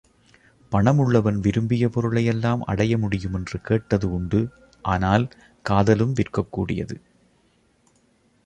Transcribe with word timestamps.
பணமுள்ளவன் 0.71 1.37
விரும்பிய 1.39 1.89
பொருளையெல்லாம் 1.89 2.61
அடைய 2.61 2.97
முடியுமென்று 2.97 3.57
கேட்டது 3.61 4.09
உண்டு 4.11 4.41
ஆனால் 4.85 5.25
காதலும் 5.65 6.13
விற்கக்கூடியது. 6.13 6.97